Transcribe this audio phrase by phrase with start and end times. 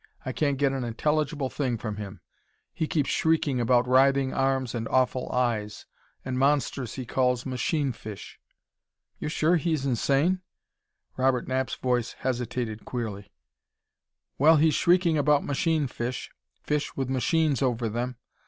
[0.25, 2.21] I can't get an intelligible thing from him;
[2.73, 5.85] he keeps shrieking about writhing arms and awful eyes
[6.25, 8.39] and monsters he calls 'machine fish'!"
[9.19, 10.41] "You're sure he's insane?"
[11.17, 13.31] Robert Knapp's voice hesitated queerly.
[14.39, 16.31] "Well, he's shrieking about 'machine fish'
[16.63, 18.15] fish with machines over them!...